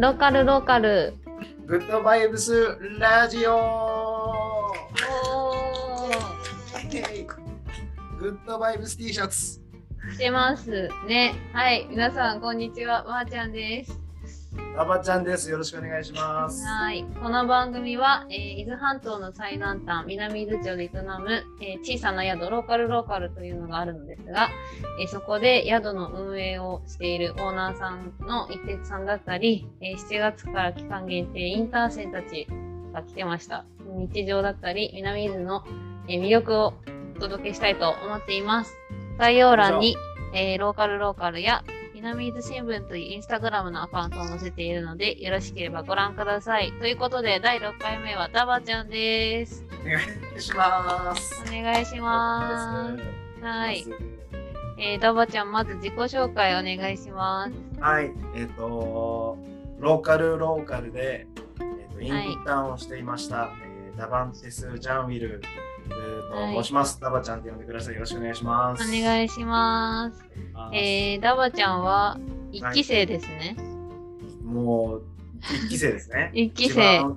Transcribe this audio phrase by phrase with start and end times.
[0.00, 1.12] ローカルローカル。
[1.66, 4.72] グッドバイブスラジオお
[8.18, 11.34] グッドバイブス T シャツー、してますね。
[11.52, 14.00] はい、皆さんこんにちは、まー、ちゃんです。
[14.76, 24.48] ラバちゃんですよろしくお願いしますはい、この番組は、えー伊豆半島の最南端、南伊豆町で営む、えー小さな宿、ローカルローカルというのがあるのですが、
[25.00, 32.46] えーそこで宿の運営をしているオーナーさんの一徹さんだったり、えー7月から期間限定インターン生たち
[32.92, 33.66] が来てました。
[34.12, 35.64] 日常だったり、南伊豆の、
[36.08, 36.74] えー魅力を
[37.16, 38.76] お届けしたいと思っています。
[39.18, 39.96] 概要欄に、
[40.32, 41.64] えーローカルローカルや
[42.00, 46.72] 南伊豆新聞というインスタグラムのアカウントを載せているので、よろしければご覧ください。
[46.80, 49.66] ということで、第6回目はダバちゃんです。
[49.82, 50.00] お願
[50.34, 53.44] いしますお願いします。
[53.44, 53.84] はい。
[54.78, 57.82] えー、ダバちゃん、まず自己紹介お願いします。
[57.82, 59.36] はいえっ、と
[59.78, 61.26] ローカルローカルで、
[61.60, 65.42] えーとインターンをしていました、えーダバンテス・ジャンウィル
[65.90, 70.24] はいと申します、ダバちゃんって呼んでくださいよろしくお願いしますお願いします。
[70.72, 72.18] えー、ダバちゃんは
[72.52, 73.56] 1期生ですね。
[74.44, 75.02] もう
[75.40, 77.16] 一期生ですね 一期生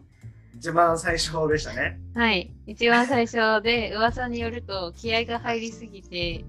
[0.55, 2.49] 一番最初でしたねはい。
[2.67, 6.45] 一番最初で、 噂によると気合が入りすぎて、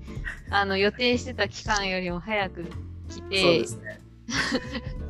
[0.50, 4.00] あの、予定してた期間よりも早く来そうてで、すね。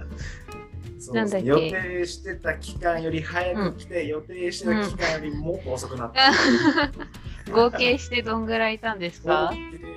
[1.12, 1.46] なんだっけ？
[1.46, 6.32] 予定してた期間より早く来て、予定してた期間よりもっと遅くなった。
[7.52, 9.52] 合計してどんぐらいいたんです合か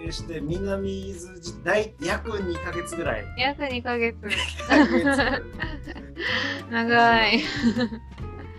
[0.05, 3.25] 計して南伊豆時代約2ヶ月ぐらい。
[3.37, 4.17] 約2ヶ月。
[4.17, 4.29] 2
[4.67, 5.45] ヶ月
[6.69, 7.39] 長い。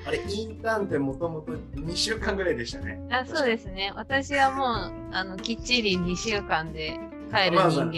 [0.07, 2.99] あれ、インターンってもともと2週間ぐらいでしたね。
[3.11, 3.93] あそうですね。
[3.95, 6.99] 私はもう、あの、きっちり2週間で
[7.31, 7.91] 帰るまあ人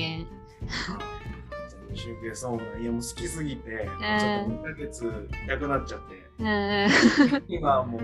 [1.90, 1.96] 間。
[1.96, 7.44] 2週間、そうなのいやもう好きすぎて、ちょっと2ヶ月なくなっちゃって、うん。
[7.48, 8.02] 今はもう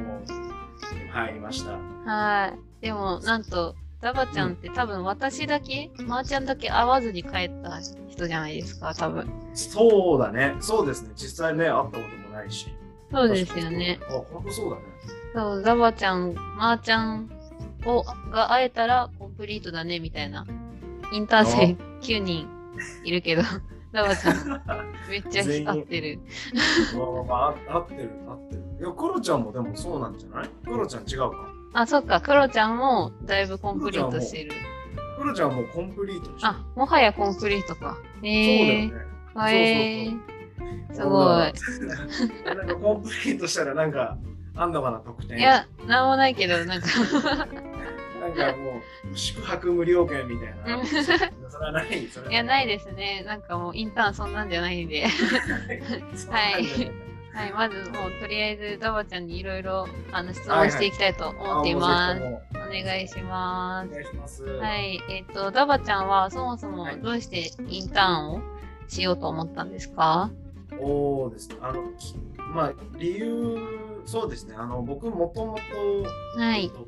[1.12, 1.72] 入りました。
[2.05, 2.84] はい。
[2.84, 9.28] でも、なんと、ダバちゃんって多分私だけ、まー、ちゃんだけ会わずに帰った人じゃないですか、多分。
[9.55, 10.55] そうだね。
[10.60, 11.10] そうですね。
[11.16, 12.69] 実際ね、会ったこともないし。
[13.10, 13.99] そうですよね。
[14.09, 14.83] あ、本当そうだね。
[15.34, 17.31] そう、ダバちゃん、まー、ちゃん
[17.87, 20.47] をが会えたらコンプリートだね、みたいな。
[21.12, 22.49] インターン生9人
[23.05, 23.43] いるけど、
[23.92, 24.62] ダバちゃん、
[25.08, 26.19] めっちゃ合ってる。
[26.97, 28.62] 合ってる、合ってる。
[28.80, 30.48] いや、クロちゃんもでもそうなんじゃない？
[30.64, 31.48] クロちゃん違うか？
[31.74, 34.52] あ、そっか、クロちゃんもだいぶコンプリートしてる。
[35.19, 36.30] クロちゃんもうコンプリート。
[36.42, 37.94] あ、もはやコンプリートか。
[37.94, 38.94] そうだえよね。
[39.34, 42.53] ー、えー、すごい。
[42.53, 42.56] い。
[42.56, 44.18] なんかコンプリートしたらなんか、
[44.56, 45.38] あんのかな、特典。
[45.38, 46.86] いや、なんもないけど、なんか
[48.34, 48.82] なんかも
[49.12, 50.76] う、宿泊無料券みたいな。
[50.76, 50.94] うんそ
[51.60, 52.06] れはない。
[52.09, 53.25] それいや、ないでですね。
[53.26, 55.09] なんかもうインターンそんなんじゃないんで。
[56.14, 56.28] す。
[56.31, 56.91] はい
[57.32, 62.22] はい、まずもうとりあえずダバちゃんにいろいろあの質問していきたいと思っています。
[62.22, 64.36] お願いしまお願いします。
[64.36, 64.44] す。
[64.44, 68.41] はい、えっ、と、ダバちゃんはそもそもはいどうしてインターンを
[68.88, 70.31] しようと思ったんですか？
[70.78, 71.56] そうですね。
[71.60, 72.15] あの、き
[72.54, 73.59] まあ、理由、
[74.06, 74.54] そうですね。
[74.56, 75.56] あの、僕もとも
[76.34, 76.65] と、はい。
[76.65, 76.86] えっと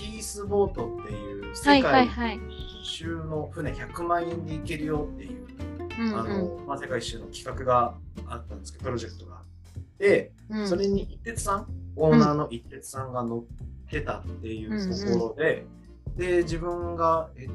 [0.00, 2.08] ピースボートっていう世界。
[2.82, 5.46] 一周の船100万円で行けるよっていう、
[5.98, 7.94] うんあのまあ、世界一周の企画が
[8.26, 10.68] あったんですけど、プロジェクトがあって、うん。
[10.68, 11.66] それに一徹さん、
[11.96, 13.44] オーナーの一徹さんが乗っ
[13.90, 15.66] てたっていうところで、
[16.16, 17.46] で、自分が、え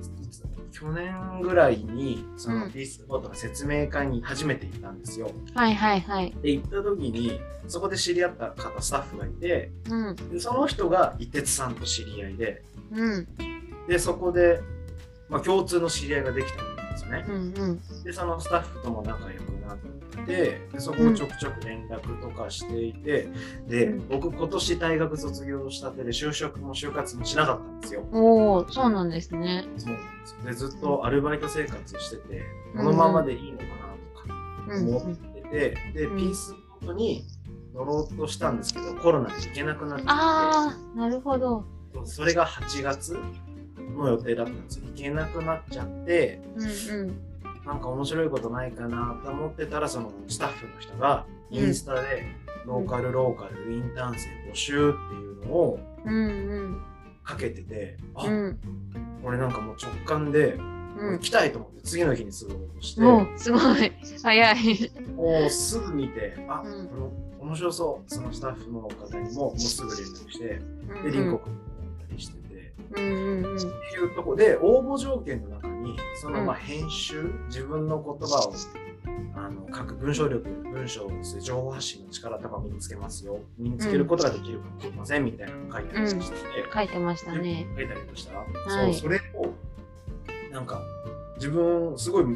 [0.72, 5.32] 去年ぐらいに、そうんのピースボートの説明会に初めて行ったんですよ。
[5.54, 6.36] はいはいはい。
[6.42, 10.16] で、行った時に、そこで知り合った方、スタッフがいて、うん。
[10.16, 13.28] でその人が一徹さんと知り合いで、うん。
[13.88, 14.60] で、そこで、
[15.30, 17.32] まあ、共通の知り合いができたんですよねう。
[17.32, 18.04] んうん。
[18.04, 19.78] で、そのスタッフとも仲良くなっ
[20.26, 23.28] て、でそこをちょくちょく連絡とかしていて、
[23.68, 28.02] でうん、僕今年大学卒業したてで就職も就活もしなかったんですよ。
[28.12, 29.66] おー、そうなんですね。
[29.78, 33.70] そうなんですよで、ずっとアルバイト生活してて、うんこのままでいいのかな
[34.22, 37.26] とかうん思ってて、で、うんピースボートに
[37.74, 41.66] 乗ろうとしたんですけど、コロナで行けなくなっちゃって、あー、なるほど。
[42.04, 43.18] それが8月
[43.96, 44.86] の予定だったんですよ。
[44.88, 47.18] 行けなくなっちゃって、うんうん。
[47.66, 52.24] なんか面白いことないかなと思ってたら、そのスタッフの人がインスタで
[52.66, 55.80] ローカルローカルインターン生募集っていうのを。
[57.24, 58.60] かけてて、あ、うん。
[59.24, 61.20] 俺なんかもう直感でうん行。
[61.20, 63.92] きたいと思って次の日にすぐ応募して、もう、すごい。
[64.22, 64.92] 早い。
[65.16, 67.12] もうすぐ見て、あ、うんこの
[67.48, 70.60] 面白そう、そのスタッフの方にももうすぐ連絡して、で、
[71.04, 71.58] うんリンコ君っ
[72.08, 73.08] たりしてて、うんう
[73.42, 73.58] んうん。
[73.58, 75.55] っていうところで応募条件の中
[75.86, 76.46] にそのうん。
[76.46, 78.54] まあ編集、自分の言葉を
[79.36, 83.40] あの書く文章力、文章ですね、情報発信の力とか身につけますよ。
[83.58, 86.38] 身につけることができるかもしれませんみたいなの書いてありまして、
[86.74, 87.68] 書いてましたね。
[87.76, 88.34] 書いたりとした。
[88.34, 88.46] ら、は
[88.88, 88.94] い。
[88.94, 89.54] そう、それを、
[90.52, 90.82] なんか、
[91.38, 92.30] 自分、すごい、こ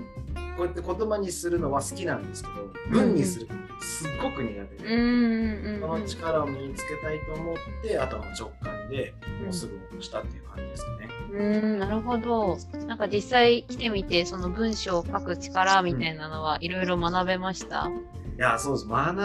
[0.64, 2.56] うやって言葉にするのは好きなんですけど、
[2.92, 4.84] 文にするのすっごく苦手うん。
[4.84, 5.80] で、うんうん。
[5.80, 9.14] その力を身につけたいと思って、あとは直感で
[9.44, 11.19] もうすぐ押したっていう感じですかね。
[11.32, 11.44] う
[11.76, 12.58] ん、なるほど。
[12.88, 17.90] なんか実際来てみて、その文章を書く力みたいなのはいろいろ学べました？
[17.90, 18.88] いや、そうです。
[18.88, 19.16] 学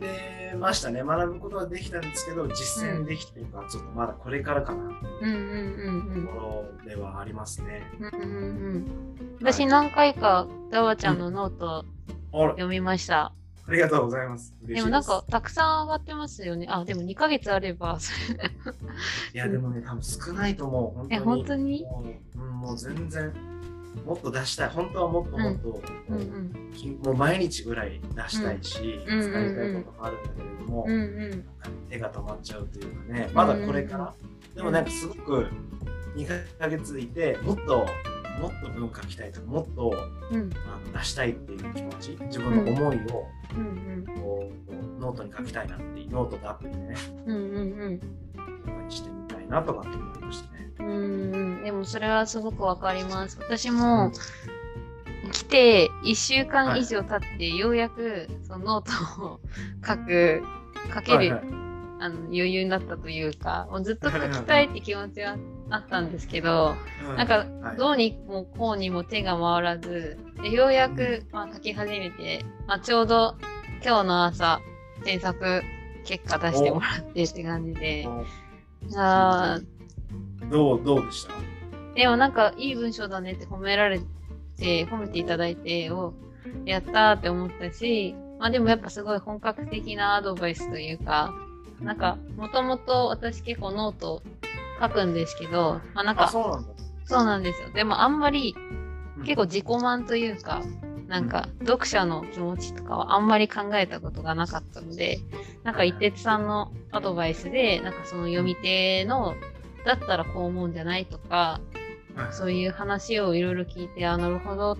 [0.00, 1.02] べましたね。
[1.02, 7.82] 学ぶことはできたんですけど、実践できてるか、ちょっとまだこれからかな、うんうんうんところではありますね。
[7.98, 8.06] うん。
[8.06, 8.86] うんうんうん、
[9.40, 11.84] 私何回かダワちゃんのノート
[12.32, 13.32] 読みました。
[13.66, 14.54] ありがとうございます。
[14.62, 16.66] でもなんかたくさん上がってますよね。
[16.68, 18.50] あ、でも2ヶ月あれば、それ
[19.32, 20.98] いや、でもね、多分少ないと思う。
[20.98, 21.24] 本当え、に。
[21.24, 21.82] 本当に？
[21.84, 22.04] も
[22.36, 23.32] う,、うん、もう全然、
[24.04, 24.68] もっと出したい。
[24.68, 26.72] 本当はもっともっと、うんうん。
[26.74, 31.44] きもう毎日ぐらい出したいし、うん使いたいこともあるんだけれども、うんうん。
[31.88, 34.14] 手が止まっちゃうというかね、まだこれから。
[34.54, 35.46] でもなんかすごく
[36.16, 37.86] 2ヶ月いて、もっと、
[38.40, 39.94] もっと文化書きたいとか、もっと
[40.30, 43.26] うんあの出したいっていう気持ち、自分の思いを
[43.56, 46.96] うんこうノートに書きたいなっていう、ノートとアプリでね、
[47.26, 47.36] うん。
[47.36, 48.00] うんうん
[48.76, 48.90] うん。
[48.90, 50.72] してみたいなとかって思いましたね。
[50.78, 50.90] うんう
[51.60, 53.38] ん、でもそれはすごくわかります。
[53.40, 54.12] 私も
[55.32, 59.40] 来て1週間以上経ってようやくそのノートを
[59.86, 60.42] 書く、
[60.94, 61.64] 書ける、はいはい
[62.00, 65.38] あの余裕になったというか、もうずっと書きたいって気持ちはあっ
[65.88, 66.74] たんですけど、
[67.10, 67.76] うなんかはい。
[67.76, 73.36] どうにもこうにも手が回らず、でようやく、まあ、書き始めて、まあ、ちょうど
[73.84, 74.60] 今日の朝
[75.04, 75.62] 制作
[76.04, 78.08] 結果出してもらってって感じで、
[78.96, 80.50] あー。
[80.50, 81.32] どう、どうでした？
[81.94, 84.00] でもなんかいい文章だねって褒められ
[84.58, 86.12] て、褒めていただいて、お
[86.66, 91.32] やったーって思ったし、まあでもやっぱすごい本格的なアドバイスというか、
[91.80, 94.22] なんかもともと私結構ノート
[94.80, 96.68] 書くんですけど、まあなんあ、かそうなんだ。
[97.06, 97.70] そうなんですよ。
[97.70, 98.54] でもあんまり
[99.18, 100.62] うん結構自己満というか、
[101.06, 105.18] なんか読者の気持ちとかはあんまり考えたことがなかったので、
[105.62, 109.34] なんか一徹さんのアドバイスで、なんかその読み手の、
[109.86, 111.60] だったらこう思うんじゃないとか、
[112.16, 114.78] はいそういう話をいろいろ聞いて、あ、なるほどっ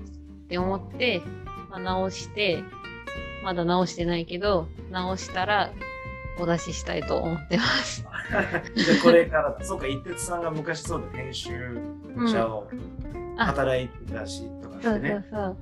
[0.49, 1.20] て思って、
[1.69, 2.62] まあ、直して、
[3.43, 5.73] まだ直してないけど、直したら
[6.38, 8.04] お出ししたいと思ってます。
[8.75, 9.64] でこれからだ。
[9.64, 11.52] そうか、一徹さんが昔そうだ、編集
[12.16, 12.28] うん。
[12.28, 12.69] 者を
[13.36, 15.25] あ働いてたし、とかね。
[15.31, 15.56] そうそう。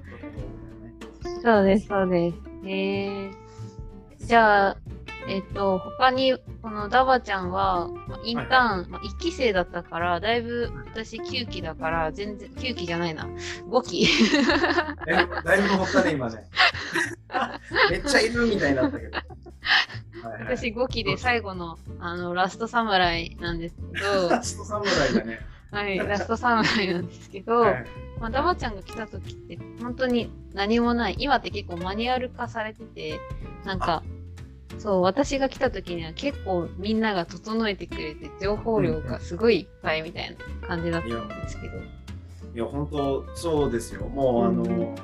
[1.22, 2.36] そうそうです、そうです。
[2.66, 3.30] へえ
[4.20, 4.76] じゃあ、
[5.28, 13.28] えっと、他に、このダバちゃんは、まあインターン、まあ、1期生だったから、だいぶ、私9期だから、全然、9期じゃないな、
[13.69, 14.06] 5期。
[15.08, 15.14] え
[15.44, 16.44] だいぶ乗ったね、今ね。
[17.90, 19.12] めっちゃいるみたいになったけど。
[19.12, 25.40] はいはい、私5期で最後の、あの、ラストサムライなんですけど、 ラスト侍だね。
[25.70, 27.86] はい、ラストサムライなんですけど、はい
[28.20, 31.16] まあ、ダバちゃんが来た時って、本当に何もない。
[31.18, 33.18] 今って結構マニュアル化されてて、
[33.64, 34.02] なんか、
[34.78, 41.78] そう、私が来た時には結構みんなが整えてくれて、情報量がすごいいっぱいみたいな感じだったんですけど。
[42.54, 44.08] いや、本当そうですよ。
[44.08, 44.94] もう、あの、うん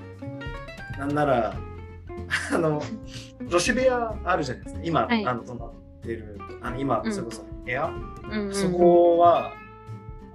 [0.99, 1.57] なんなら、
[2.55, 2.83] あの、
[3.47, 4.81] 女子部屋あるじゃないですか。
[4.85, 7.91] 今、はいあの、泊まってる、あの、今、うんそれこそ部屋、
[8.31, 9.53] うんそこは、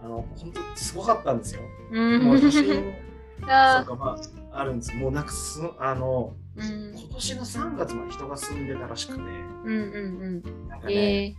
[0.04, 1.62] あの、本当すごかったんですよ。
[1.92, 2.94] うんもう写真
[3.48, 4.18] あとか、ま
[4.52, 4.96] あ、あるんです。
[4.96, 10.68] もうなんかす、あの、ーうん今年の3月まで人が住んでたらしくて、うんうんうん。
[10.70, 11.36] なんかね、え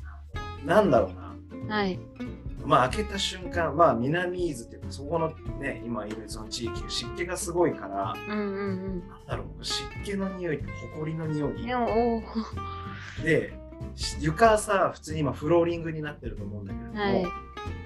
[0.66, 1.23] なんだろうな。
[1.66, 1.98] ー、はい。
[2.64, 10.64] まあ開けた瞬間、まあ南伊豆っていうか、そこのね、今いるその地域、湿気がすごいから、うんうんなんだろう、湿気の匂いと
[10.96, 11.58] 埃の匂うん。
[11.58, 13.52] いで
[14.20, 17.24] 床はさ、普通に今フローリングになってると思うんだけれどはい。
[17.24, 17.30] も、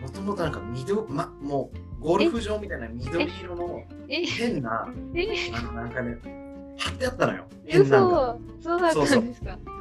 [0.03, 6.19] もともとなんか緑、ま、もうゴルフ場みたいな緑色のえ、変な、え、あのなんかね、
[6.79, 7.45] 貼ってあったのよ。
[7.67, 7.99] 変な
[8.61, 9.78] そうだったん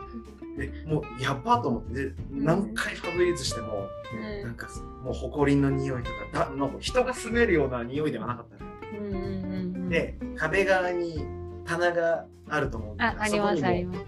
[0.58, 4.44] でもうやっばと思って、で何回ファブリーズしても、うん。
[4.44, 4.68] なんか
[5.04, 8.78] もう埃の匂いとかだなんか人が住めるような匂いではなかったのよ。
[9.00, 9.90] うんうんうんうん。
[9.90, 11.26] で壁側に
[11.66, 14.06] 棚があると思うんだああります、あります。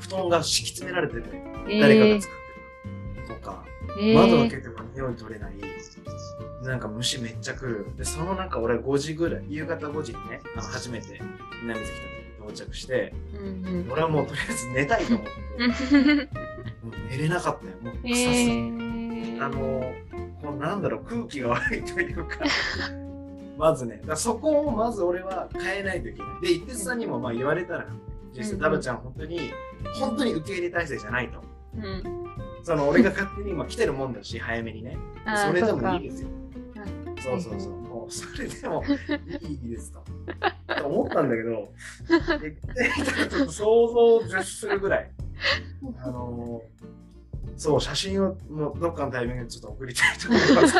[0.00, 1.28] 布団が敷き詰められてて、
[1.68, 3.64] え誰かがー作ってるとか、
[4.00, 4.14] えー。
[4.14, 5.54] 窓開けても匂い取れない。
[6.62, 7.86] なんか虫めっちゃ来る。
[7.98, 11.20] でその中俺5時ぐらい夕方5時にねあの初めて
[11.62, 15.30] 南関来た時到着してうんうん俺はもうとりあえず寝たいと思って
[17.10, 19.92] 寝れなかったよもうえ臭すぎてー、あの
[20.42, 22.38] こうなんだろう空気が悪いというか
[23.56, 26.40] まずね、そこをまず俺は変えないといけない。
[26.42, 27.86] で、一徹さんにもまあ言われたら、
[28.36, 29.52] 実際ダバちゃん本当に、
[30.00, 31.40] 本当に受け入れ体制じゃないと。
[31.76, 32.02] うん。
[32.62, 34.96] その俺が勝手に今来てるもんだし、早めにね。
[35.46, 36.28] それでもいいですよ。
[37.20, 37.84] そうそうそう。
[38.10, 38.82] それでも
[39.42, 40.02] いいですと。
[40.80, 41.72] と思ったんだけど、
[42.08, 45.10] ちょっと想像を絶するぐらい。
[46.02, 46.94] あのー
[47.56, 50.68] そう、写真をもうどっかのタイミングでちょっと送りたいと思います。
[50.72, 50.78] す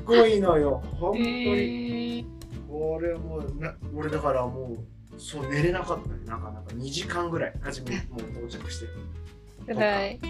[0.00, 2.18] っごいのよ、本当に。
[2.18, 2.36] えー
[2.68, 4.76] 俺もうな、俺だからも
[5.16, 8.86] う、そう寝れなかったね、なかなか2時間ぐらい、初めもう到着して。
[9.66, 10.20] 辛い。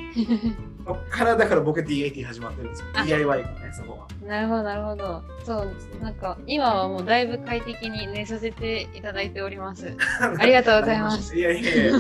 [0.87, 2.87] そっからだから僕 DIT 始まってるんですよ。
[2.95, 4.07] あ DIY がね、そこは。
[4.27, 5.23] なるほど、なるほど。
[5.45, 9.97] そう、なんか、今はもうだいぶ快適に寝させていただいております。
[10.39, 11.35] ありがとうございます。
[11.37, 11.93] いやいやいや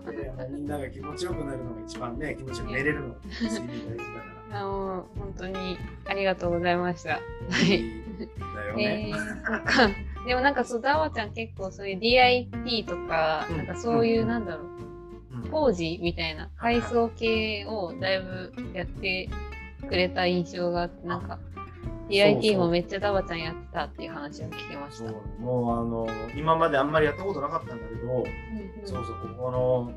[0.50, 7.14] みんなが気持ちよくなるのが一番ね、気持ちよく寝れるのが大事だかあもう、本当にありがとうございました。
[7.14, 7.20] は
[7.50, 7.58] ら。
[7.60, 7.82] い。
[8.56, 9.10] だよね。
[9.10, 10.26] えー。
[10.26, 14.83] でもなんかそう、ダワちゃん結構そういう DIT とか、うんなんかそういう、うんなんだろう、うん
[15.50, 19.28] 工事みたいな、改装系をだいぶやって
[19.88, 21.38] くれた印象があって、なんか、
[22.08, 25.10] DIT もめっちゃダワちゃんやってたっていう話を聞きました。
[25.40, 28.24] もうあの今まであんまりやったことなかったんだけど、うんうん。
[28.84, 29.92] そうそうここの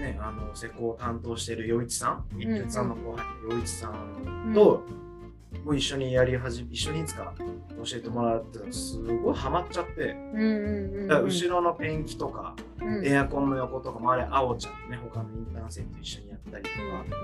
[0.00, 4.82] ねあの施工を担当してる余一さん、一ん徹さんの後輩の余一さんと、も
[5.66, 11.08] う一緒にやり始め一緒にいつか教えてもらってすごいハマっちゃって、うんうんうんうん。
[11.08, 13.06] だから後ろのペンキとか、うん。
[13.06, 16.74] エアコンの横とかもあれ青ちゃんね他のインターン生と一緒にやったりとか、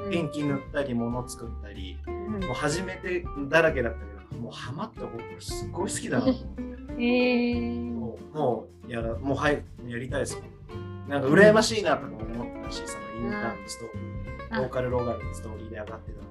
[0.05, 0.11] うん。
[0.11, 2.41] ペンキ塗ったり物作ったりうん。
[2.45, 6.63] もう初めてだらけだったけどもうハマって僕すっごい好きだなと思って。
[6.99, 11.09] へーもうもうやらもうはいやりたいですもん。
[11.09, 14.63] なんか羨ましいなとか思ったし、そのインターンのストーリー、うん。
[14.63, 16.26] ローカルローカルのストーリーで上がってた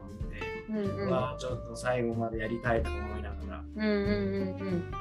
[0.70, 4.92] うんうんうわあちょっと最後までやりたいとか思いながら、うんうんうん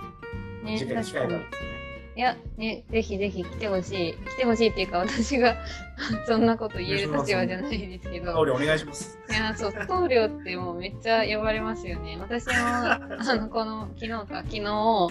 [0.63, 0.65] うん。
[0.65, 1.85] ね、次回機会があっ確かにたらね
[2.17, 4.13] いや、ね、ぜひぜひ来てほしい。
[4.13, 5.57] 来てほしいっていうか、私が
[6.27, 8.33] そんなこと言える立場じゃないですけど。
[8.33, 9.19] 通りお願いします。
[9.29, 12.17] いや、そう、棟梁ってもうめっちゃ呼ばれますよね。
[12.21, 12.99] 私も、 あ
[13.35, 15.09] の、この、昨日か、昨日、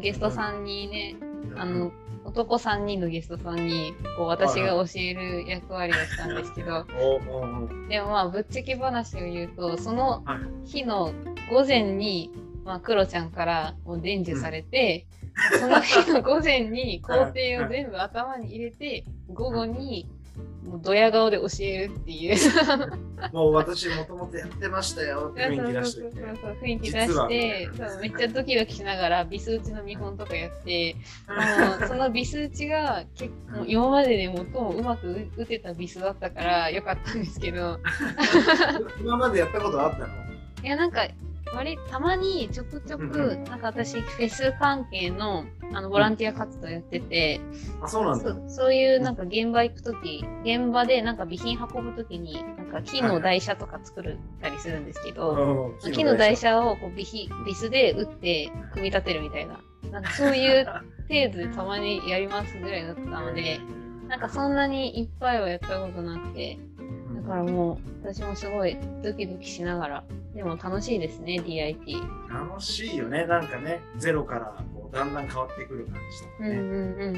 [0.00, 1.16] ゲストさんにね、
[1.56, 1.92] あの、
[2.26, 6.84] 男3人のゲストさんに、こう、私が教える役割をしたんですけど、
[7.88, 10.68] でもまあ、ぶっちゃけ話を言うと、そのはい。
[10.68, 11.12] 日の
[11.50, 12.30] 午前に、
[12.64, 15.06] まあ、クロちゃんからもう伝授されて、
[15.60, 17.30] その日の午前に工程
[17.64, 20.08] を全部頭に入れて、午後に、
[20.66, 22.36] もうドヤ顔で教えるっていう。
[23.32, 25.30] もう私もともとやってましたよ。
[25.32, 26.02] って雰囲気出して。
[26.02, 27.70] 雰囲気出して。
[28.00, 30.96] めっちゃドキドキしながらビス打ちの見本とかやって。
[31.80, 37.78] もうそのビス打ちが結構今までで最もうまく打てたビスだったからよかったんですけど。
[39.00, 40.06] 今までやったことあったの？
[40.64, 41.06] いやなんか
[41.54, 47.40] 割たまにちょくちょうんくなんか私フェス関係のあのボランティア活動やってて、
[47.82, 48.24] あ、そうなんだ。
[48.24, 56.56] そうそういうなんか現場行くとき、現場でなんか備品運ぶときに、なんか木の台車とか作ったりするんですけど、うん木の台車。
[56.56, 59.60] をこうビヒビスで打って組み立てるみたいな、
[59.90, 60.82] なんかそういう程
[61.32, 63.60] 度でたまにやりますぐらいだったので、
[64.08, 66.58] なんかそんなにいっぱいはやったことなくて、
[67.14, 70.04] だからもう私もすごいドキドキしながら、
[70.36, 71.98] でも楽しいですね、DIT。
[72.28, 76.50] 楽しいよね、なんかね、ゼロからこうだんだん変わってくる感じとかね。
[76.50, 77.16] うんうんうんうん。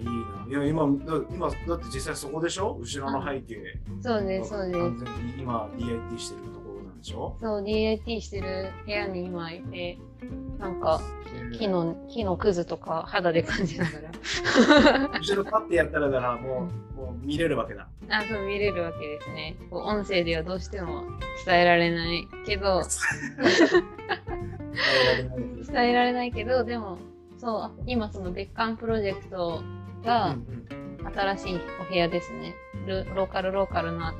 [0.00, 0.62] いいな。
[0.62, 2.76] いや、今、だ今、だって実際そこでしょ？
[2.80, 3.78] 後ろの背景。
[4.02, 4.78] そうです、そうです。
[4.78, 6.57] 完全に今、DIT してると
[6.98, 7.36] んでしょ？
[7.40, 9.98] そう、DIT してる部屋に今いて、
[10.58, 11.00] なんか
[11.58, 14.10] 木の、木のくずとか肌で感じながら。
[15.20, 17.88] 後ろパッてやったらだからもう、もう見れるわけだ。
[18.10, 19.56] あ、そう見れるわけですね。
[19.70, 21.04] こう音声ではどうしても
[21.46, 22.82] 伝えられないけど、
[25.72, 26.98] 伝えられないけどでも、
[27.38, 29.62] そう、今その別館プロジェクト
[30.04, 30.36] が
[31.14, 32.54] 新しいお部屋ですね。
[32.86, 34.14] ルローカルローカルな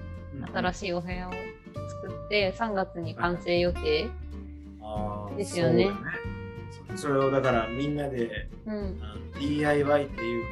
[0.55, 4.09] 新しいお部屋を作って、3月に完成予定。
[5.37, 5.85] ですよね
[6.71, 8.99] そうだそれをだからみんなでうん。
[9.39, 10.43] DIY って言う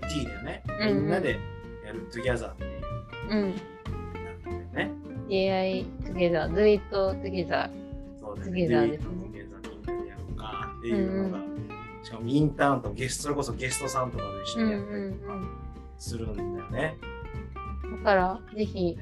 [0.00, 0.62] ど DIT だよね。
[0.66, 1.38] うんうんみんなで
[1.84, 2.80] やる together っていう。
[3.30, 3.40] うん。
[3.40, 4.90] なんだよね。
[5.28, 7.70] DI together, do it together.
[8.20, 11.44] そうだ together ですね together みんなでやろうかっていうのが、
[12.02, 15.34] しかもインターンとゲスト、それこそゲストさんとかと一緒うんにやったりうんとか
[15.98, 16.96] するんだよね。
[17.84, 18.02] うん。
[18.04, 18.98] だから、ぜひ、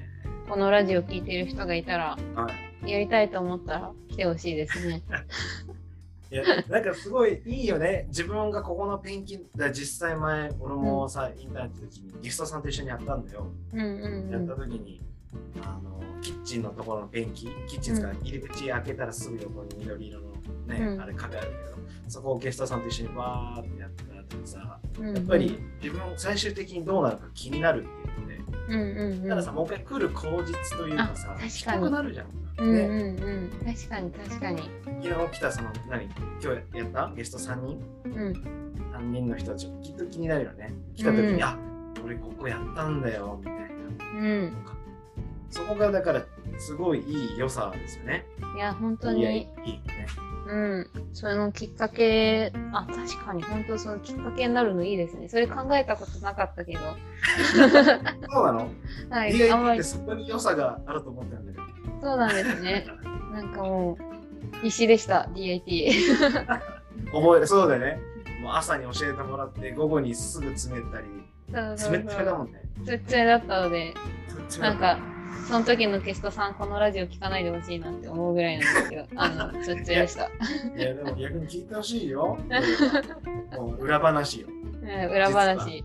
[0.50, 2.50] このラジオ聞いてる人がいたら、は
[2.84, 2.90] い。
[2.90, 5.00] やりたいと思ったら来てほしいですね。
[6.32, 8.06] いや、なんかすごいいいよね。
[8.08, 13.46] 自分がここのペンキ、だ実際前、俺もさ、インターン行った時にゲストさんと一緒にやったんだよ。
[13.72, 14.70] うんうんうやったん。
[14.70, 15.00] 時に、
[15.62, 20.30] あの、キッチンのところのペンキ、キッチンですから、入り口開けたらすぐ横に緑色の
[20.66, 21.78] ね、うんあれ壁あるけど
[22.08, 28.39] そこをゲストさんと一緒にバーってやってた後にさうんやっぱり自分最終的にどうなるか気になるっていうので、
[28.70, 29.28] うんうんうん。
[29.28, 31.90] たださもう一回来る口実というかさあ確かに。
[31.90, 32.26] なるじゃん。
[32.58, 33.74] うんね、うんうん。
[33.74, 34.62] 確かに確かに。
[35.02, 36.04] 昨日来たその何？
[36.04, 37.12] 今日やった？
[37.14, 37.82] ゲスト3人？
[38.04, 38.12] うん。
[38.92, 40.72] 3人の人たちもきっと気になるよね。
[40.94, 41.58] 来た時に、うんあ
[42.04, 43.68] 俺ここやったんだよみたいな。
[44.14, 44.52] うん。
[45.50, 46.22] そこがだから
[46.58, 48.24] すごいいい良さですよね。
[48.54, 50.06] いや本当いやいにいね。
[50.46, 50.90] うん。
[51.12, 53.42] それのきっかけあ確かに。
[53.42, 55.28] 本当そのきっかけになるのいいですね。
[55.28, 56.80] それ考えたことなかったけど
[58.30, 58.68] そうなの？
[59.10, 61.64] はいあんま ?DIT っりてそこに良さがあると思ったんだけど。
[62.02, 62.86] そうなんですね
[63.32, 65.92] なんかもう必死でした DIT
[67.12, 67.98] 覚える、そうだよね。
[68.42, 71.06] もう朝に教えてもらって、午後にすぐ詰めたり、
[71.52, 72.62] そうそう詰め詰めだもんね。
[72.84, 73.94] つっつめだったので
[74.60, 74.98] なんか
[75.46, 80.30] その時のゲストさんこのラジオ聞かないでほしいなって思うぐらいなんですけど あのつっつめでしたい
[80.80, 82.38] や、でも逆に聞いてほしいよ。
[83.56, 84.48] もう裏話よ。
[84.82, 85.84] うん裏話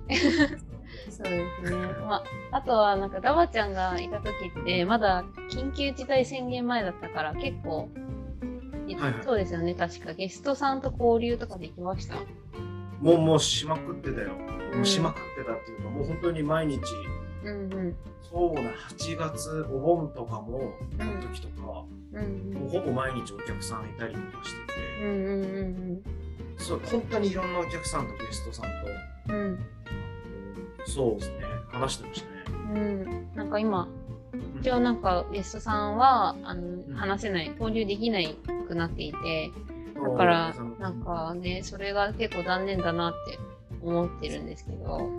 [1.16, 1.78] そうですね。
[2.08, 2.16] ま
[2.52, 4.30] あ、あとは、なんか、ダバちゃんがいた時
[4.60, 7.90] って、まだ緊急事態宣言前だったから、結構、
[8.88, 9.74] いはいはいそうですよね。
[9.74, 12.16] 確か、ゲストさんと交流とかできました？
[13.02, 14.32] もう、もうしまくってたよ。
[14.50, 16.80] うんもうしまくってたっていうか、もう本当に毎日、
[17.46, 17.96] うんうん。
[18.22, 25.10] そうな、8月、お盆とかも、の時とか、うんもうほぼ毎日お客さんいたりとかしてて、うん。
[25.10, 25.44] うんう
[25.94, 26.04] ん
[26.58, 28.66] そう本当にいろんなお客さんとゲストさん
[29.28, 29.60] と、うんうん。
[30.86, 31.36] そうですね、
[31.70, 32.60] 話してましたね。
[32.74, 32.78] うん。
[32.78, 33.36] うん。
[33.36, 33.88] なんか今、
[34.60, 38.36] 一応なんか、ゲストさんは、あの、ん話せない、交流できない
[38.68, 39.52] くなっていて、
[39.96, 43.40] だだから、なんかね、それが結構残念だなって
[43.82, 45.10] 思ってるんですけど。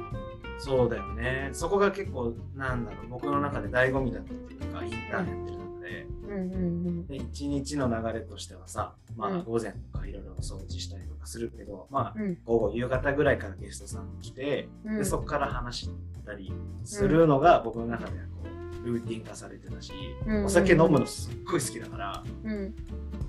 [0.59, 1.51] そうだよね。
[1.53, 12.15] そこが結構、なんだろう、僕の中で醍醐味だったっていうか、インターネットで、うんうんで一日の流れとしてはさ、まうんあ午前とかいろいろ掃除したりとかするけど、まあ。
[12.45, 15.91] 午後夕方ぐらいからゲストさん来て、うんでそこから話し
[16.25, 16.53] たり
[16.85, 18.45] するのが僕の中ではこ
[18.85, 19.93] うルーティン化されてたし、
[20.27, 22.75] うんお酒飲むのすっごい好きだから、うん。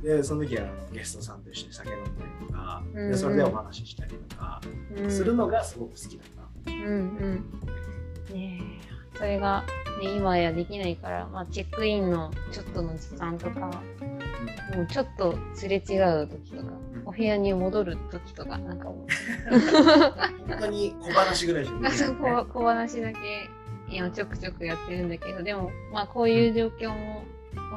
[0.02, 2.10] でその時はあのゲストさんと一緒に酒飲んだ
[2.42, 4.62] りとか、うんでそれでお話ししたりとか
[4.98, 5.12] うん。
[5.12, 6.28] するのがすごく好きだっ
[6.66, 6.72] た。
[6.72, 8.34] うんうん。
[8.34, 9.64] ねえそれが、
[10.02, 13.60] ね、今やできないから、まあ、チェックインのちょっとの時間とか、
[14.76, 16.74] もうちょっとすれ違う時とか、
[17.06, 19.08] お部屋に戻る時とか、なんかも
[20.48, 23.50] 本当に小話ぐらいしかう、であそこ小話だけ
[23.90, 27.24] 今ちょくちょくやってるんだけど、でも、まあこういう状況も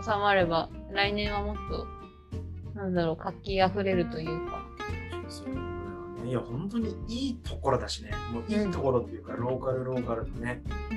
[0.03, 1.87] 収まれば、来年はもっと、
[2.74, 4.62] なんだろう、活気あふれるというか、
[6.25, 8.13] いや本当にいいところだしね。
[8.33, 10.95] もういいところっていうか、ローカルローカルのねう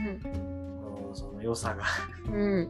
[1.11, 1.83] ん、その良さが。
[2.31, 2.69] うん。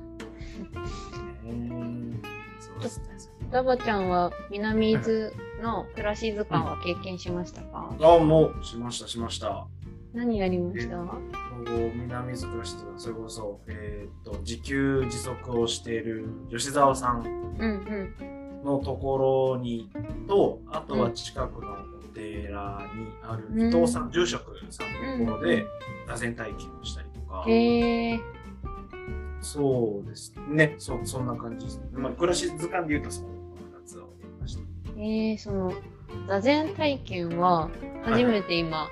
[1.43, 2.19] ね
[2.59, 3.05] そうですね。
[3.51, 9.67] ダバちゃんは南伊豆の暮らし図鑑は経験しましたか、あもうしましたしました。
[10.13, 10.95] 何やりました？
[11.95, 17.23] 南づくらしとかそれこそ、えー、と自給自足をしている吉沢さん
[17.59, 19.89] うんのところに
[20.27, 25.65] とあとは近くのお寺にある伊藤さん、住職さんのところで
[26.07, 27.43] 座禅体験をしたりとか、
[29.41, 30.75] そうですね。
[30.77, 33.31] そそんな感じです、まあ、暮らし図鑑で言うとその2
[33.85, 34.61] つをやりました。
[34.95, 35.73] えー、その
[36.27, 37.69] 座禅体験は
[38.03, 38.87] 初めて今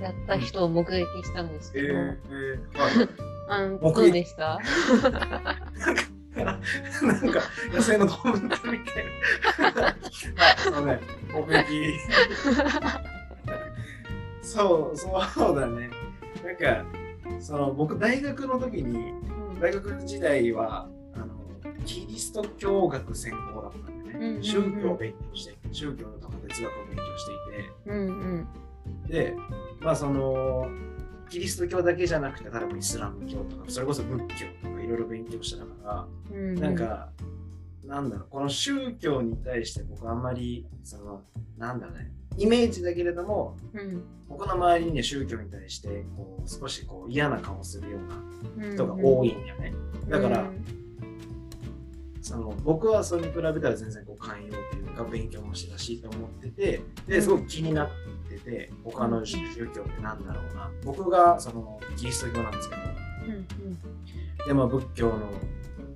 [0.00, 2.16] やった人を目撃したんですえけど、ー。
[2.30, 2.78] えー。
[2.78, 3.08] はい。
[3.48, 4.58] あのどうでした？
[5.78, 6.02] なんか
[6.44, 8.70] 野生の動物みたい
[9.72, 9.82] な。
[9.82, 9.94] はい、
[10.58, 11.00] そうね、
[11.32, 11.98] 目撃。
[14.42, 15.90] そう、そうだね。
[16.44, 16.84] なんか、
[17.40, 19.14] その僕、大学の時に、
[19.60, 21.26] 大学時代は、あの、
[21.84, 28.48] キリスト教学専攻だったんでね、うんうんうん宗教を勉強して、宗教とか哲学を勉強していて、うんうん
[29.08, 29.36] で、
[29.80, 30.68] まあその、
[31.28, 36.36] キリスト教だけじゃなくて、例えばイスラム教とか、それこそ仏教とかいろいろ勉強してたから、うん。
[36.36, 37.10] うんなんか、
[37.84, 41.22] なんだろう、この宗教に対して僕あんまり、その、
[41.58, 44.02] なんだね、イメージだけれども、うん。
[44.28, 48.74] 僕の周りにね、宗教に対して、こう、少しこう嫌な顔するようなうん。
[48.74, 49.72] 人が多いんだよね。
[50.08, 50.64] だからうん
[52.26, 57.88] その、僕はそれに比べたら全然こう、寛容というか、勉強もしてたしと思ってて、で、すごく気になっ
[58.28, 59.38] てて、他の宗
[59.72, 60.68] 教ってなんだろうな。
[60.84, 62.84] 僕が、その、キリスト教なんですけど、う
[63.30, 63.46] ん
[64.46, 65.32] で、まあ、仏教の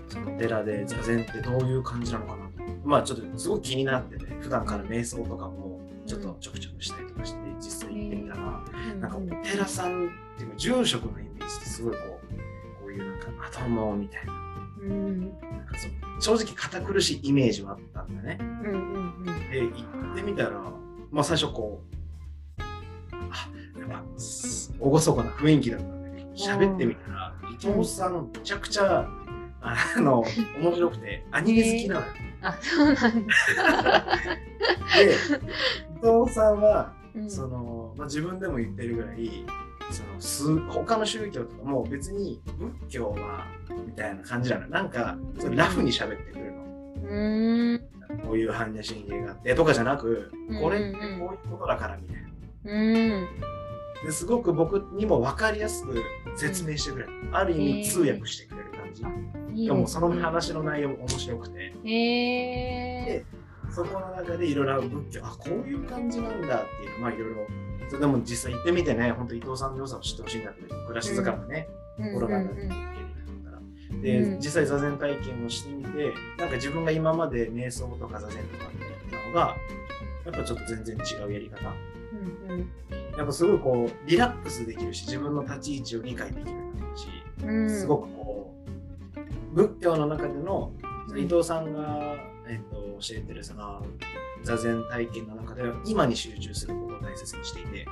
[0.09, 2.51] その寺で座禅ってどういう感じなのかなと。
[2.85, 12.37] まあ、ちょっとすごく気になってて、普段から瞑想とかもちょっとちょくちょくしたりとかして、実際行ってみたら、うんなんかお寺さんっていうか、住職のイメージってすごいこう、
[12.83, 14.33] こういうなんか、あ、どうも、みたいな。
[14.83, 15.21] うん。
[15.21, 15.31] なん
[15.67, 18.39] かそう正直堅苦しいイメージはあったんだね。
[18.41, 19.69] うんうんで、行
[20.13, 20.61] ってみたら、
[21.11, 21.83] まあ最初こ
[22.59, 22.63] う、
[23.13, 27.30] あ、やっぱ、す厳かな雰囲気だったんだけど、喋ってみたら、
[27.63, 29.07] 伊藤さんめちゃくちゃ、
[29.61, 30.25] あの、
[30.61, 32.07] 面白くて、アニメ好きなのよ。
[32.43, 34.07] あ、そうなんだ。
[34.97, 39.45] で、伊藤さんは、うんその、まあ、自分でも言ってるぐらい、
[39.91, 42.41] そのす他の宗教とかも別に
[42.87, 43.47] 仏教は
[43.85, 44.69] みたいな感じなの。
[44.69, 46.65] なんか、それラフに喋ってくるの。
[47.03, 47.91] うーん。
[48.25, 52.73] こういう般若心経があってとかじゃなくこれってこういうことだからみたいな。
[52.73, 53.29] うん。
[54.05, 56.03] ですごく僕にも分かりやすく
[56.37, 57.11] 説明してくれる。
[57.33, 59.03] ある意味通訳してくれる感じ。
[59.55, 63.25] いいでもそのね話の内容も面白くて、へえ
[63.71, 67.47] そこの中でいろいろ仏教、あ、こういう感じなんだっていう、まあいろいろ、
[67.89, 72.15] それでも実際行ってみてね、本当伊藤さんの良さを知ってほしいんだけど、暮らし塚がね、ー。
[72.15, 72.75] コロナうんうんが経験だっ
[73.45, 74.03] たから。
[74.03, 79.57] で、うん実際座禅体験をしてみて、なんか自分が今まで瞑想とか座禅とかってやってたのが、
[80.25, 81.73] やっぱちょっと全然違うやり方。
[82.49, 82.71] うんうん
[83.21, 86.57] やっぱすごいこう、リラックスできるし、自分の立ち位置を理解できる
[86.97, 87.07] し、
[87.45, 88.55] うんすごくこ
[89.53, 90.73] う、仏教の中での
[91.11, 92.15] うん伊藤さんが、
[92.49, 93.85] えっと教えてるその
[94.43, 97.85] 座禅体験の中では今に集中することを大切にしていて、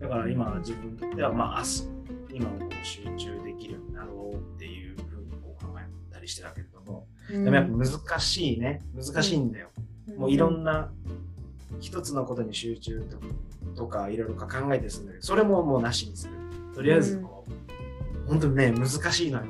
[0.00, 1.64] だから今自分ではまあ明
[2.32, 7.44] 日、今を集中できるようになろうっていうふうにこう考えたりしてたけれども、うん。
[7.44, 9.70] でもやっぱ難しいね、難しいんだよ。
[10.16, 10.90] もういろんな
[11.78, 13.16] 一つのことに集中と
[13.76, 16.34] とかいろいろか考えてするんだけど、それももうなしにする。
[16.74, 19.44] とりあえずこう、本当にね、難しいのよ。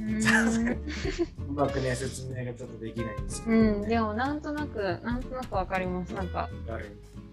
[0.00, 0.16] うん。
[1.48, 6.14] うまくね、説明がちょっとできないんですけど、うん、でもなんとなく、なんとなくわかります。
[6.14, 6.48] なんか、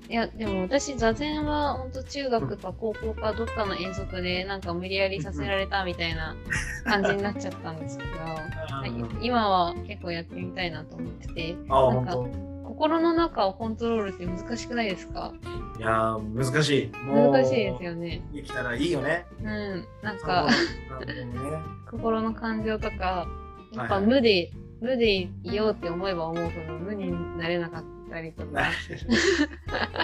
[0.09, 6.35] いや、でも私、座禅は本当中学か高校かどっかの遠足で、なんか無理やりさせられたみたいな
[6.83, 8.91] 感じになっちゃったんですけど、 あはい。
[8.91, 12.50] ー今は結構やってみたいなと思ってて、なんか本
[12.81, 15.31] 心の中をコントロールって難しくないですか？
[15.75, 15.79] 当。
[15.79, 16.91] いやー、難しい。
[17.05, 18.21] 難しいですよね。
[18.33, 19.27] できたらいいよね。
[19.39, 19.85] うん。
[20.01, 20.53] なんか、ね。
[21.91, 23.27] 心の感情とか、
[23.73, 24.49] やっぱ無で、
[24.81, 28.71] 無でいようって思えば思うほど無になれなかったりとか。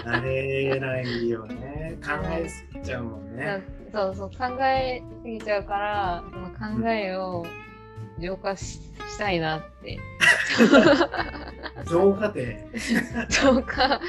[0.04, 1.98] なれないよね。
[2.00, 3.60] 考えすぎちゃうもんね。
[3.92, 7.44] そうそう考えすぎちゃうからその考えを
[8.20, 9.98] 浄化ししたいなって。
[11.88, 12.66] 浄化って、
[13.28, 14.00] 浄化。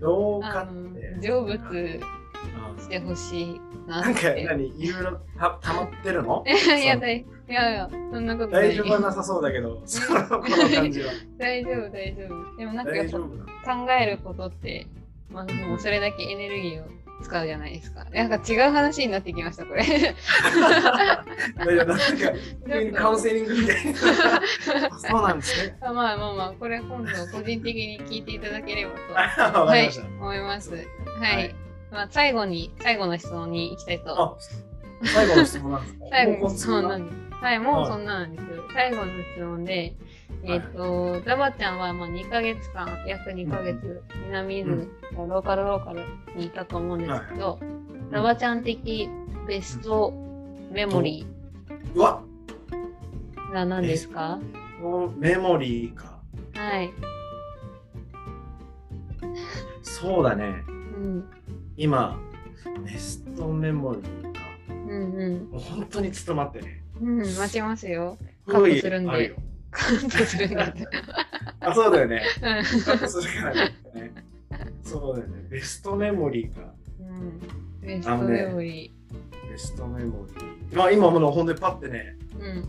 [0.00, 1.18] 浄化あっのて。
[1.20, 2.22] 成仏う
[2.78, 6.44] んしてほしいななんか何いろいろた溜まってるの？
[6.46, 9.82] いやいやだいいやそんなこと大丈夫はなさそうだけど。
[11.38, 12.56] 大丈夫大丈夫。
[12.56, 14.86] でもなんか考えることって、
[15.30, 16.86] まあ、もうそれだけエネルギーを
[17.22, 20.14] 使うじゃないですかなんか違う話になってきましたこれ
[21.56, 21.98] なんか、
[22.68, 23.98] 急にカウンセリングみたいな。
[24.98, 25.76] そうなんですね。
[25.80, 28.92] あ まあまあまあこれ今度個人的に聞いていただければ
[29.52, 30.06] と わかりました。
[30.06, 30.72] 思います。
[30.72, 30.84] はい。
[31.36, 31.54] はい
[31.90, 34.20] まあ、最後に、最後の質問に行きたいと。
[34.20, 34.36] あ、
[35.04, 36.06] 最後の質問なんですか？
[36.10, 37.44] 最後の質問なんです。
[37.44, 38.64] はい、もうはいそんななんですよ。
[38.74, 39.94] 最後の質問で、
[40.42, 44.86] えっ、と、ザバちゃんはまあ2ヶ月間、約2ヶ月、南伊豆、
[45.16, 46.02] ローカルローカル
[46.36, 47.58] にいたと思うんですけど、
[48.12, 49.08] ザバちゃん的
[49.46, 50.12] ベスト
[50.70, 52.22] メモリーが
[53.52, 54.38] 何ですか？
[55.18, 56.18] メモリーか。
[56.54, 56.90] はい。
[59.82, 60.64] そうだね。
[60.68, 61.24] うん。
[61.76, 62.18] 今、
[62.84, 64.40] ベストメモリーか。
[64.68, 65.50] うんうん。
[65.50, 66.82] もう本当にちょっと待ってね。
[67.00, 68.18] うん、待ちますよ。
[68.46, 69.34] カットするんで
[69.76, 70.88] カットするんで。
[71.60, 72.22] あ、そうだよね。
[72.36, 72.50] うんカ
[72.92, 73.74] ットするからね。
[74.82, 75.46] そうだよね。
[75.50, 76.72] ベストメモリーか。
[77.00, 77.40] うん。
[77.80, 78.94] ベストメモリ
[79.50, 80.76] ベストメモリー。
[80.76, 82.40] まあ今もの本当にパッてね、ー。
[82.40, 82.68] うん。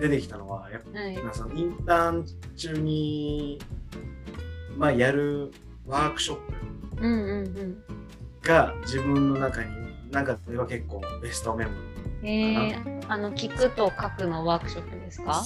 [0.00, 1.16] 出てきたのは、やっはい。
[1.18, 3.60] ぱそのインターン中に、
[4.76, 5.52] まあやる
[5.86, 7.82] ワークショップうんうんうん。
[8.42, 9.70] が自分の中に、
[10.10, 11.84] 中では結構ベストメモリー。
[12.26, 15.42] えー、あの、聞くと書くのワークショップですか？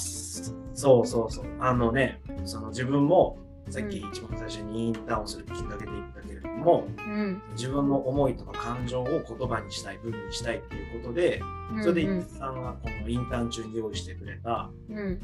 [0.79, 1.45] そうそうそう。
[1.59, 3.37] あのね、その自分も
[3.69, 7.43] さっき一番最初にインターンをするきっかけで言ったけれども、うん。
[7.55, 11.43] 自分の思いとか感情を言葉にしたい、文にしたいっていうことで、
[11.83, 15.19] それでうん伊哲さんがこのインターン中に用意してくれた、うん。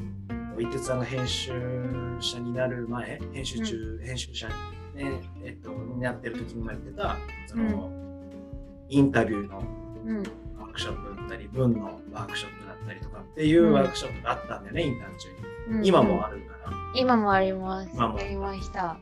[0.59, 1.53] 伊哲さんが編集
[2.19, 7.15] 者になる前、編集中、編集者、ね、えっと、になってる時にもやってた、
[7.47, 7.89] その、
[8.89, 9.63] インタビューの
[10.05, 10.17] うん。
[10.59, 15.35] ワークショップだったり、文のワークショップだったりとかっていうワークショップがあったんだよね、インターン中に。
[15.77, 15.85] うん。
[15.85, 16.71] 今もあるから。
[16.95, 17.89] 今もあります。
[17.93, 18.97] 今もやりました。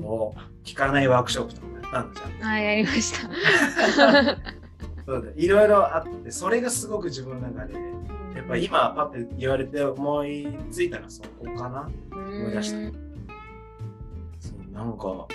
[0.00, 2.50] もう聞かないワークショップとかもやったんじゃん。
[2.50, 3.28] はい、やりました。
[5.06, 12.76] そうだいろいろあって、それがすごく自分の中で、いやっぱ今パッて言われて思いついたらそこかな思い出した
[14.38, 15.26] そうなんか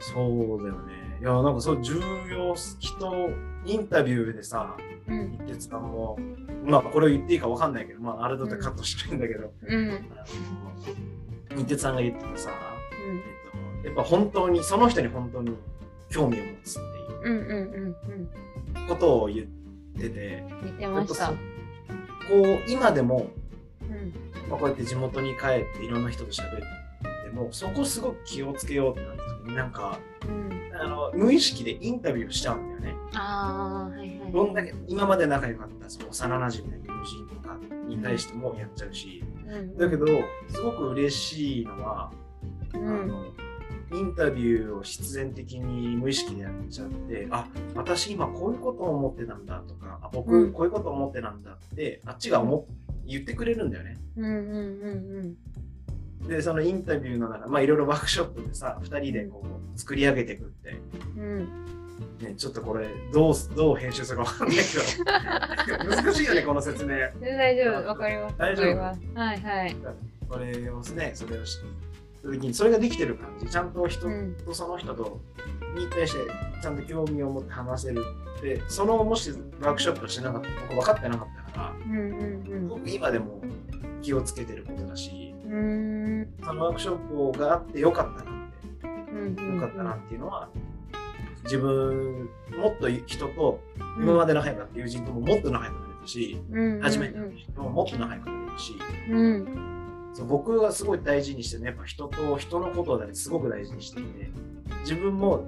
[0.00, 3.30] そうだよねいやなんかそう重要人
[3.66, 4.76] インタビューでさ
[5.10, 5.34] うん。
[5.46, 6.18] 一徹さんも
[6.64, 9.52] まあこれを言っていいかわかんないけどまああれだとカットしてるんだけど、
[11.56, 12.50] 一徹さんが言ってたさ、
[13.84, 15.56] えっと、やっぱ本当にその人に本当に
[16.10, 17.00] 興味を持つって。
[17.28, 17.96] いう
[18.88, 19.46] ことを言っ
[20.00, 21.28] てて見てました。
[21.28, 21.34] こ
[22.34, 23.30] う今でも
[23.82, 24.12] うん。
[24.48, 25.46] まあ、こうやって地元に帰
[25.76, 26.62] っていろんな人と喋って
[27.32, 30.50] もそこすごく気をつけようってなった時になんかうん。
[30.80, 32.94] あの無意識でインタビューしちゃうんだよね。
[33.14, 34.32] ああ、はいはい。
[34.32, 39.76] どんだけ今まで仲良かったその幼なじみの友人とかに対してもやっちゃうしうん。
[39.76, 40.06] だけど
[40.48, 42.12] すごく嬉しいのは、
[42.74, 42.88] うん。
[42.88, 43.24] あの
[43.92, 53.96] インタビューを必然的に無意識でやっちゃってあ私今こういうことを思ってたんだとかあう僕んこういうことを思ってたんだってあっちが思っ言ってくれるんだよね。
[54.16, 54.24] うん。
[54.24, 54.34] うん。
[54.34, 55.34] うん。
[56.26, 60.76] でそのインタビューの中まあいろいろワークショップでさ2人でこう作り上げていくって、
[61.16, 61.48] うん。
[62.20, 64.56] ね、ちょっとこれどうどう編集するかわかんない
[65.66, 68.34] けど 難しいよねこの説明大丈夫、わかります。
[68.38, 69.20] 大丈夫？
[69.20, 69.76] はいはい。
[70.28, 71.66] これをねそれをして
[72.22, 74.34] 時にそれができてる感じちゃんと人うん。
[74.44, 75.20] とその人と
[75.74, 76.18] に対して
[76.62, 78.04] ちゃんと興味を持って話せる
[78.42, 79.30] でそのもし
[79.60, 81.96] ワークショップをしなかった僕分かってなかったからうん。
[81.96, 82.68] うん。
[82.68, 83.40] 僕今でも
[84.02, 85.56] 気をつけてることだしうん。
[85.56, 86.28] うん。
[86.42, 89.54] そのワークショップがあってよかったなってうん。
[89.54, 90.48] よかったなっていうのは、
[91.44, 93.60] 自分、もっと人と、
[93.98, 96.80] 今まで仲良かった友人とももっと仲良くなれたし、うん。
[96.80, 98.74] 初めての人とももっと仲良くなれるし、
[99.10, 100.10] うん。
[100.12, 104.30] そう僕はすごい大事にしてるのはやっぱ人と人のことをすごく大事にしていて、
[104.80, 105.44] 自分も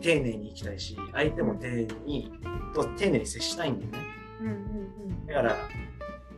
[0.00, 2.32] 丁寧に生きたいし、相手も丁寧に、
[2.74, 3.98] と丁寧に接したいんだよね。
[4.40, 4.46] うん。
[4.48, 5.26] うん。
[5.26, 5.56] だから、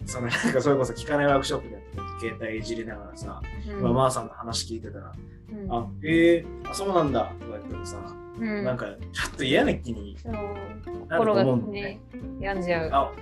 [0.06, 1.83] そのなんかそれこそ聞かないワークショップで
[2.20, 3.78] 携帯いじりながらさ、うん。
[3.78, 5.12] 今、まーさんの話聞いてたら、
[5.52, 5.72] うん。
[5.72, 7.98] あ、へえあ、そうなんだとか言ってもさ、
[8.38, 8.64] うん。
[8.64, 10.16] なんかちょっと嫌な気に。
[10.24, 10.38] なる
[10.84, 12.00] 心がと思うんだよねね。、
[12.40, 12.90] 病んじゃう。
[12.92, 13.12] あ、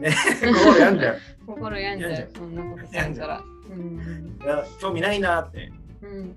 [0.00, 1.18] ね、心病んじゃう。
[1.46, 2.30] 心病んじゃう。
[2.36, 3.44] そんなことされたら。
[3.70, 4.38] うん。
[4.42, 6.36] いや興味ないなって、ね、うん。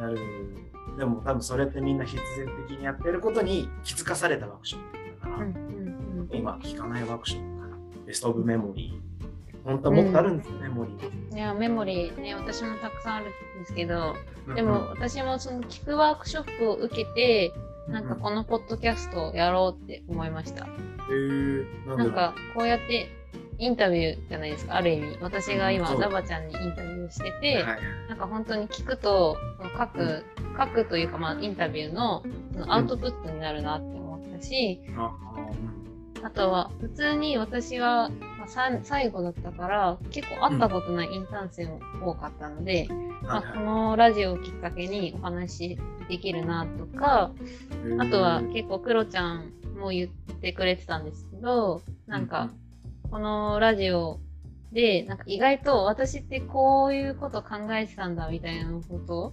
[0.00, 0.18] なる。
[0.98, 5.54] でも多分それってみんな必然的にやってることに気づかされたワークショップだから、うん。
[6.20, 6.28] うん。
[6.32, 7.76] 今聞かないワークショップから、
[8.06, 9.07] ベストオブメモリー。
[9.68, 11.36] 本当はもっとあるんですよ、メモリー。
[11.36, 13.28] いや、メモリーね、私もたくさんあるん
[13.60, 14.14] ですけど、
[14.54, 14.68] でうん。
[14.68, 17.52] も、私もその聞くワークショップを受けて、
[17.86, 20.64] なんかこのポッドキャストをやろうって思いました。
[20.64, 23.10] へえなんなんかこうやって
[23.58, 25.18] インタビューじゃないですか、ある意味。
[25.20, 27.78] 私が今、ダバちゃんにインタビューしてはいて、はい。
[28.08, 29.36] なんか本当に聞くと、
[29.76, 30.24] 書く、
[30.58, 32.22] 書くというか、まあ、インタビューの
[32.54, 35.12] そのアウトプットになるなって思ったし、あ
[36.22, 38.10] ああとは、普通に私は、
[38.48, 43.08] 最後だったから、結構会ったことないインターン生も多かったので、うん。
[43.22, 47.32] まあ、このラジオをきっかけにお話できるなとか、
[47.86, 52.50] いあとは結構クロちゃんも言ってくれてたんですけど、なんか、
[53.10, 54.20] このラジオ
[54.72, 59.32] で、なんか意外と私ってこういうこと考えてたんだみたいなこと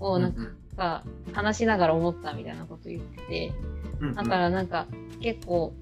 [0.00, 0.34] をなん
[0.76, 1.02] か
[1.32, 3.52] 話しながら思ったみたいなこと言ってて、
[4.00, 4.14] うんうん。
[4.14, 4.86] だからなんか
[5.20, 5.72] 結構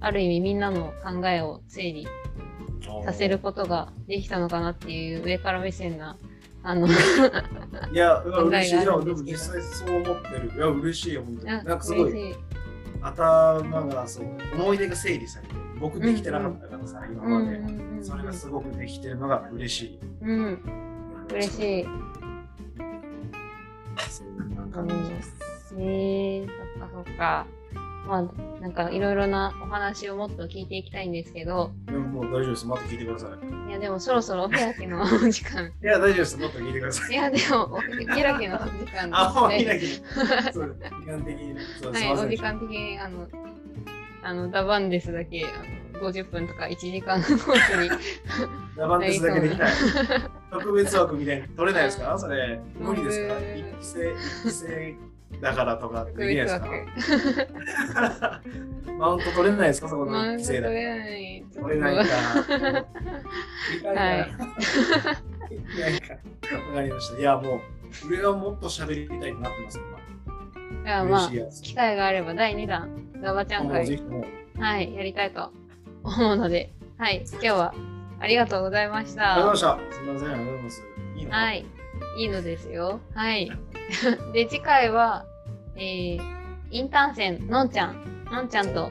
[0.00, 2.06] ある意味みんなの考えを整理
[3.04, 6.16] させることができたのかなっていう上から目線な、
[6.62, 6.90] あの、い
[7.94, 8.84] や、 嬉しい。
[8.84, 10.52] でも実際そう思ってる。
[10.54, 11.50] いや、嬉しいよ、本当に。
[11.50, 12.36] あなんかすごい
[13.02, 19.98] 頭がそう思い出が整理されてる僕できてなかったからさ、今うんまで、うんうんそれがすごくできてるのが嬉しい。
[20.22, 20.62] うん、
[21.30, 21.88] 嬉しい。
[24.08, 25.74] そんな感じです。
[25.76, 26.52] えー、そ
[26.86, 27.46] っかそっか。
[28.08, 28.22] まあ、
[28.62, 32.66] なんかいろいろなお話をもっと聞いていきたいんですけど、でももう大丈夫です。
[32.66, 33.68] また聞いてください。
[33.68, 35.66] いやでもそろそろお開きのお時間。
[35.66, 36.38] いや、大丈夫です。
[36.38, 37.12] もっと聞いてください。
[37.12, 39.10] いやでもお開きのお時間
[39.50, 39.64] ですね。
[39.64, 40.52] なきゃ。
[40.54, 43.28] そう時間的にはいお時間的にあの、
[44.22, 47.90] あの、ダバンデスだけ、あの、50分とか1時間ごとに。
[48.74, 49.72] ダバンテスだけできない。
[50.50, 52.58] 特別枠みたいに取れないですかそれ。
[52.80, 55.07] 無理ですかうん一期生、一期生
[55.40, 56.68] だからとかできないですか
[58.98, 59.88] マウント取れないですか？
[59.88, 61.44] そこの一期生だれない。
[61.54, 62.02] 取れないか。
[62.02, 62.08] は
[64.16, 64.20] い。
[66.54, 67.20] わかりました。
[67.20, 67.60] いや、もう、
[68.08, 69.80] 俺はもっと喋りたいってなってます、い
[70.84, 71.10] や、今。
[71.10, 71.30] まあ。
[71.62, 72.88] 機会があれば第2弾、
[73.22, 74.02] ダバちゃん会。
[74.58, 75.52] はい、やりたいと
[76.02, 77.72] 思うので、はい、今日は
[78.18, 79.76] ありがとうございましありがとうございた。
[79.76, 79.94] ました。
[79.94, 80.82] すみません、ありがとうございます。
[81.16, 81.64] いいのはい、
[82.16, 82.98] いいのですよ。
[83.14, 83.52] はい。
[84.34, 85.24] で、次回は、
[85.78, 86.20] えー、
[86.70, 88.90] インターン生のんちゃん、のんちゃんと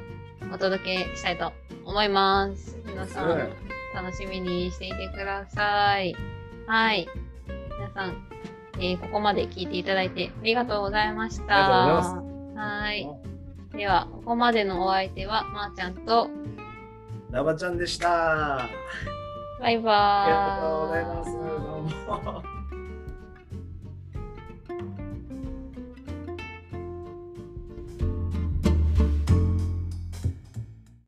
[0.54, 1.52] お届けしたいと
[1.86, 2.78] 思思います。
[2.86, 3.50] 皆さん、はい
[3.96, 6.16] 楽しみにしていてください。
[6.68, 7.08] はい。
[7.80, 8.28] 皆さん、
[8.76, 11.56] えーここまで聞いていただいてありがとうございました。
[11.56, 13.08] はい。
[13.76, 16.30] では、ここまでのお相手は、まー、ちゃんと、
[17.32, 18.68] ラバちゃんでした。
[19.60, 20.32] バイバーイ。
[20.32, 21.24] ありがと
[22.24, 22.57] うござい